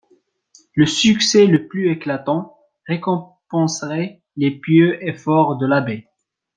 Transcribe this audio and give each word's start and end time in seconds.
Le 0.73 0.87
succès 0.87 1.45
le 1.45 1.67
plus 1.67 1.91
éclatant 1.91 2.57
récompenserait 2.87 4.23
les 4.35 4.49
pieux 4.49 4.97
efforts 5.07 5.59
de 5.59 5.67
l'abbé. 5.67 6.07